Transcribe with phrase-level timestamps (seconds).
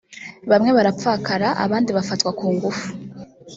[0.51, 2.87] bamwe barapfakara abandi bafatwa ku ngufu